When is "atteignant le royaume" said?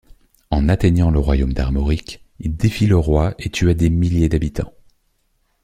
0.67-1.53